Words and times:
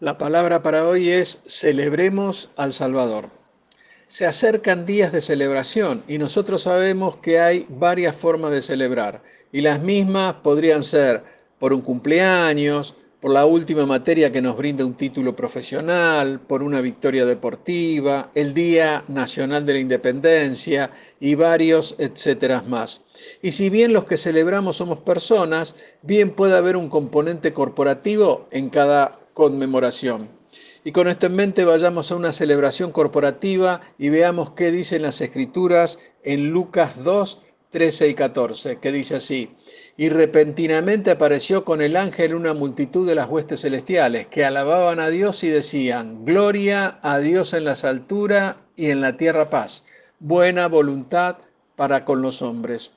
La 0.00 0.16
palabra 0.16 0.62
para 0.62 0.88
hoy 0.88 1.10
es 1.10 1.42
celebremos 1.44 2.48
al 2.56 2.72
Salvador. 2.72 3.28
Se 4.08 4.24
acercan 4.24 4.86
días 4.86 5.12
de 5.12 5.20
celebración 5.20 6.04
y 6.08 6.16
nosotros 6.16 6.62
sabemos 6.62 7.18
que 7.18 7.38
hay 7.38 7.66
varias 7.68 8.16
formas 8.16 8.50
de 8.50 8.62
celebrar 8.62 9.22
y 9.52 9.60
las 9.60 9.82
mismas 9.82 10.36
podrían 10.42 10.84
ser 10.84 11.22
por 11.58 11.74
un 11.74 11.82
cumpleaños, 11.82 12.94
por 13.20 13.30
la 13.30 13.44
última 13.44 13.84
materia 13.84 14.32
que 14.32 14.40
nos 14.40 14.56
brinda 14.56 14.86
un 14.86 14.94
título 14.94 15.36
profesional, 15.36 16.40
por 16.40 16.62
una 16.62 16.80
victoria 16.80 17.26
deportiva, 17.26 18.30
el 18.34 18.54
Día 18.54 19.04
Nacional 19.08 19.66
de 19.66 19.74
la 19.74 19.80
Independencia 19.80 20.92
y 21.20 21.34
varios 21.34 21.94
etcétera 21.98 22.64
más. 22.66 23.02
Y 23.42 23.52
si 23.52 23.68
bien 23.68 23.92
los 23.92 24.06
que 24.06 24.16
celebramos 24.16 24.78
somos 24.78 25.00
personas, 25.00 25.76
bien 26.00 26.30
puede 26.30 26.56
haber 26.56 26.78
un 26.78 26.88
componente 26.88 27.52
corporativo 27.52 28.48
en 28.50 28.70
cada 28.70 29.19
conmemoración. 29.34 30.28
Y 30.82 30.92
con 30.92 31.08
esto 31.08 31.26
en 31.26 31.34
mente 31.34 31.64
vayamos 31.64 32.10
a 32.10 32.16
una 32.16 32.32
celebración 32.32 32.90
corporativa 32.90 33.82
y 33.98 34.08
veamos 34.08 34.52
qué 34.52 34.70
dicen 34.70 35.02
las 35.02 35.20
escrituras 35.20 35.98
en 36.22 36.50
Lucas 36.50 37.04
2, 37.04 37.42
13 37.70 38.08
y 38.08 38.14
14, 38.14 38.78
que 38.78 38.90
dice 38.90 39.16
así, 39.16 39.50
y 39.96 40.08
repentinamente 40.08 41.12
apareció 41.12 41.64
con 41.64 41.82
el 41.82 41.96
ángel 41.96 42.34
una 42.34 42.54
multitud 42.54 43.06
de 43.06 43.14
las 43.14 43.28
huestes 43.28 43.60
celestiales 43.60 44.26
que 44.26 44.44
alababan 44.44 44.98
a 44.98 45.08
Dios 45.08 45.44
y 45.44 45.48
decían, 45.48 46.24
Gloria 46.24 46.98
a 47.02 47.18
Dios 47.18 47.52
en 47.52 47.64
las 47.64 47.84
alturas 47.84 48.56
y 48.74 48.90
en 48.90 49.00
la 49.00 49.16
tierra 49.16 49.50
paz, 49.50 49.84
buena 50.18 50.66
voluntad 50.66 51.36
para 51.76 52.04
con 52.04 52.22
los 52.22 52.42
hombres. 52.42 52.92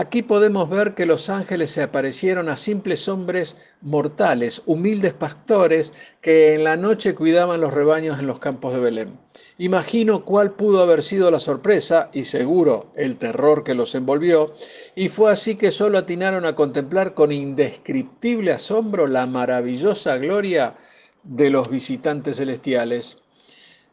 Aquí 0.00 0.22
podemos 0.22 0.70
ver 0.70 0.94
que 0.94 1.06
los 1.06 1.28
ángeles 1.28 1.72
se 1.72 1.82
aparecieron 1.82 2.48
a 2.48 2.56
simples 2.56 3.08
hombres 3.08 3.60
mortales, 3.80 4.62
humildes 4.64 5.12
pastores 5.12 5.92
que 6.20 6.54
en 6.54 6.62
la 6.62 6.76
noche 6.76 7.16
cuidaban 7.16 7.60
los 7.60 7.74
rebaños 7.74 8.20
en 8.20 8.28
los 8.28 8.38
campos 8.38 8.72
de 8.72 8.78
Belén. 8.78 9.18
Imagino 9.58 10.24
cuál 10.24 10.52
pudo 10.52 10.84
haber 10.84 11.02
sido 11.02 11.32
la 11.32 11.40
sorpresa 11.40 12.10
y 12.12 12.26
seguro 12.26 12.92
el 12.94 13.18
terror 13.18 13.64
que 13.64 13.74
los 13.74 13.96
envolvió, 13.96 14.54
y 14.94 15.08
fue 15.08 15.32
así 15.32 15.56
que 15.56 15.72
solo 15.72 15.98
atinaron 15.98 16.46
a 16.46 16.54
contemplar 16.54 17.14
con 17.14 17.32
indescriptible 17.32 18.52
asombro 18.52 19.08
la 19.08 19.26
maravillosa 19.26 20.16
gloria 20.18 20.76
de 21.24 21.50
los 21.50 21.68
visitantes 21.68 22.36
celestiales. 22.36 23.20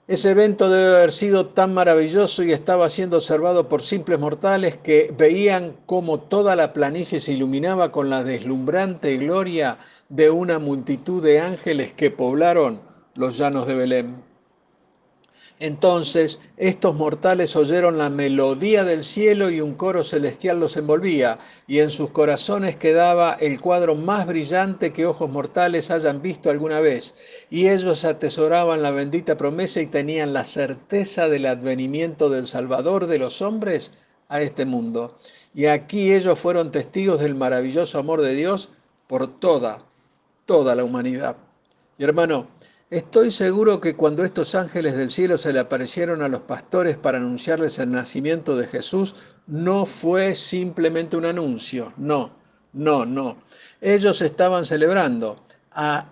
Ese 0.08 0.30
evento 0.30 0.70
debe 0.70 0.98
haber 0.98 1.11
sido 1.11 1.48
tan 1.48 1.73
maravilloso 1.73 2.44
y 2.44 2.52
estaba 2.52 2.89
siendo 2.89 3.17
observado 3.17 3.67
por 3.67 3.81
simples 3.81 4.20
mortales 4.20 4.78
que 4.78 5.12
veían 5.17 5.75
cómo 5.88 6.20
toda 6.20 6.56
la 6.56 6.73
planicie 6.73 7.20
se 7.20 7.34
iluminaba 7.34 7.92
con 7.92 8.12
la 8.12 8.23
deslumbrante 8.23 9.17
gloria 9.17 9.80
de 10.09 10.30
una 10.30 10.59
multitud 10.59 11.23
de 11.23 11.39
ángeles 11.39 11.92
que 11.92 12.12
poblaron 12.12 12.81
los 13.16 13.36
llanos 13.36 13.66
de 13.66 13.73
Belén. 13.73 14.34
Entonces 15.59 16.42
estos 16.58 16.95
mortales 16.95 17.56
oyeron 17.56 17.98
la 17.98 18.09
melodía 18.09 18.84
del 18.84 19.06
cielo 19.06 19.50
y 19.50 19.62
un 19.62 19.75
coro 19.75 20.03
celestial 20.03 20.59
los 20.59 20.75
envolvía, 20.75 21.39
y 21.66 21.80
en 21.80 21.89
sus 21.89 22.09
corazones 22.09 22.75
quedaba 22.75 23.34
el 23.39 23.62
cuadro 23.62 23.95
más 23.95 24.28
brillante 24.28 24.92
que 24.92 25.06
ojos 25.06 25.30
mortales 25.30 25.92
hayan 25.92 26.22
visto 26.22 26.50
alguna 26.50 26.81
vez, 26.81 27.16
y 27.50 27.70
ellos 27.70 28.03
atesoraban 28.03 28.81
la 28.81 28.92
bendita 28.92 29.38
promesa 29.38 29.80
y 29.80 29.88
tenían 29.88 30.34
la 30.34 30.44
certeza 30.44 31.30
del 31.30 31.45
advenimiento 31.45 32.30
del 32.30 32.47
Salvador 32.47 33.08
de 33.08 33.19
los 33.19 33.42
hombres 33.42 33.94
a 34.28 34.42
este 34.42 34.66
mundo. 34.66 35.17
Y 35.53 35.67
aquí 35.67 36.14
ellos 36.14 36.38
fueron 36.38 36.72
testigos 36.72 37.22
del 37.22 37.36
maravilloso 37.36 37.97
amor 37.97 38.22
de 38.22 38.34
Dios 38.34 38.73
por 39.08 39.40
toda, 39.40 39.86
toda 40.45 40.75
la 40.75 40.84
humanidad. 40.84 41.38
Y 41.97 42.03
hermano, 42.03 42.47
Estoy 42.91 43.31
seguro 43.31 43.81
que 43.81 43.95
cuando 43.95 44.23
estos 44.23 44.53
ángeles 44.53 44.95
del 44.95 45.09
cielo 45.09 45.39
se 45.39 45.52
le 45.52 45.59
aparecieron 45.59 46.22
a 46.22 46.28
los 46.28 46.41
pastores 46.41 46.97
para 46.97 47.17
anunciarles 47.17 47.80
el 47.80 47.91
nacimiento 47.91 48.56
de 48.56 48.68
Jesús, 48.68 49.16
no 49.47 49.88
fue 49.88 50.35
simplemente 50.35 51.18
un 51.18 51.25
anuncio, 51.25 51.94
no, 51.97 52.38
no, 52.73 53.07
no. 53.07 53.38
Ellos 53.81 54.22
estaban 54.22 54.66
celebrando, 54.66 55.44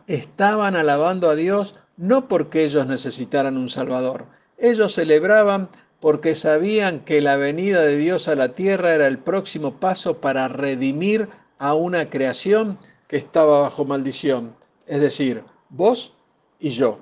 estaban 0.08 0.76
alabando 0.76 1.30
a 1.30 1.36
Dios 1.36 1.76
no 1.96 2.28
porque 2.28 2.64
ellos 2.64 2.88
necesitaran 2.88 3.56
un 3.56 3.70
Salvador, 3.70 4.26
ellos 4.58 4.96
celebraban 4.96 5.70
porque 6.00 6.34
sabían 6.34 7.02
que 7.02 7.22
la 7.22 7.38
venida 7.38 7.82
de 7.82 7.98
Dios 7.98 8.28
a 8.28 8.36
la 8.36 8.50
tierra 8.50 8.96
era 8.96 9.06
el 9.06 9.20
próximo 9.20 9.80
paso 9.80 10.22
para 10.22 10.48
redimir 10.48 11.30
a 11.60 11.76
una 11.76 12.10
creación 12.10 12.80
que 13.08 13.18
estaba 13.18 13.62
bajo 13.62 13.86
maldición, 13.86 14.56
es 14.88 15.00
decir, 15.02 15.44
vos 15.70 16.18
y 16.64 16.70
yo. 16.70 16.98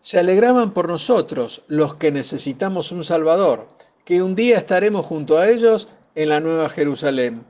Se 0.00 0.18
alegraban 0.18 0.72
por 0.72 0.88
nosotros, 0.88 1.62
los 1.68 1.94
que 1.96 2.10
necesitamos 2.10 2.90
un 2.90 3.04
Salvador, 3.04 3.68
que 4.06 4.22
un 4.22 4.34
día 4.34 4.56
estaremos 4.56 5.04
junto 5.04 5.36
a 5.36 5.48
ellos 5.50 5.88
en 6.14 6.30
la 6.30 6.40
Nueva 6.40 6.70
Jerusalén. 6.70 7.44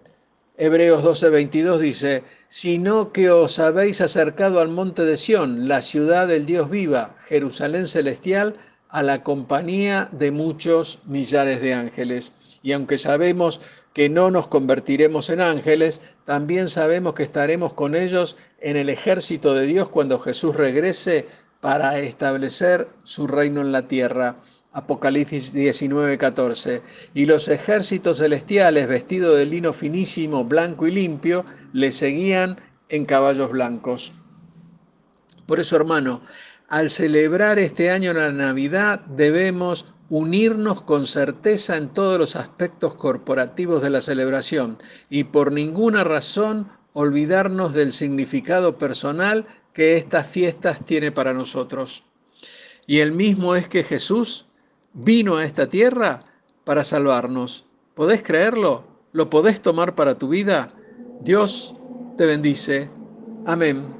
Hebreos 0.59 1.05
12:22 1.05 1.79
dice, 1.79 2.25
sino 2.49 3.13
que 3.13 3.31
os 3.31 3.61
habéis 3.61 4.01
acercado 4.01 4.61
al 4.61 4.69
monte 4.69 5.05
de 5.05 5.17
Sión, 5.17 5.69
la 5.69 5.81
ciudad 5.81 6.27
del 6.27 6.45
Dios 6.45 6.69
viva, 6.69 7.17
Jerusalén 7.29 7.87
celestial, 7.87 8.57
a 8.91 9.03
la 9.03 9.23
compañía 9.23 10.09
de 10.13 10.31
muchos 10.31 11.01
millares 11.07 11.61
de 11.61 11.75
ángeles. 11.75 12.33
Y 12.63 12.73
aunque 12.73 12.99
sabemos 12.99 13.61
que 13.93 14.09
no 14.09 14.31
nos 14.31 14.47
convertiremos 14.47 15.31
en 15.31 15.41
ángeles, 15.41 16.01
también 16.25 16.69
sabemos 16.69 17.15
que 17.15 17.23
estaremos 17.23 17.73
con 17.73 17.95
ellos 17.95 18.37
en 18.61 18.77
el 18.77 18.89
ejército 18.89 19.55
de 19.55 19.67
Dios 19.67 19.89
cuando 19.89 20.19
Jesús 20.19 20.57
regrese 20.57 21.27
para 21.61 21.99
establecer 21.99 22.89
su 23.03 23.27
reino 23.27 23.61
en 23.61 23.73
la 23.73 23.89
tierra. 23.89 24.37
Apocalipsis 24.73 25.53
19, 25.53 26.17
14. 26.17 26.83
Y 27.15 27.27
los 27.27 27.49
ejércitos 27.49 28.19
celestiales, 28.19 28.87
vestidos 28.87 29.37
de 29.37 29.47
lino 29.47 29.73
finísimo, 29.73 30.45
blanco 30.45 30.87
y 30.87 30.93
limpio, 30.93 31.45
le 31.73 31.91
seguían 31.91 32.61
en 32.89 33.05
caballos 33.05 33.51
blancos. 33.51 34.13
Por 35.47 35.59
eso, 35.59 35.75
hermano, 35.75 36.23
al 36.71 36.91
celebrar 36.93 37.59
este 37.59 37.91
año 37.91 38.13
la 38.13 38.31
Navidad 38.31 39.01
debemos 39.01 39.93
unirnos 40.09 40.83
con 40.83 41.07
certeza 41.07 41.77
en 41.77 41.93
todos 41.93 42.17
los 42.19 42.37
aspectos 42.37 42.95
corporativos 42.95 43.83
de 43.83 43.91
la 43.91 44.01
celebración 44.01 44.79
y 45.11 45.25
por 45.25 45.51
ninguna 45.51 46.05
razón 46.05 46.69
olvidarnos 46.93 47.75
del 47.75 47.93
significado 47.93 48.79
personal 48.79 49.47
que 49.73 49.97
estas 49.97 50.29
fiestas 50.29 50.85
tiene 50.85 51.11
para 51.11 51.35
nosotros. 51.35 52.05
Y 52.87 53.01
el 53.01 53.13
mismo 53.13 53.57
es 53.57 53.69
que 53.69 53.83
Jesús 53.83 54.47
vino 54.93 55.37
a 55.37 55.45
esta 55.45 55.69
tierra 55.69 56.25
para 56.65 56.85
salvarnos. 56.85 57.67
¿Podés 57.95 58.23
creerlo? 58.23 58.85
¿Lo 59.13 59.29
podés 59.29 59.61
tomar 59.61 59.97
para 59.97 60.19
tu 60.19 60.29
vida? 60.29 60.73
Dios 61.21 61.75
te 62.17 62.27
bendice. 62.27 62.91
Amén. 63.45 64.00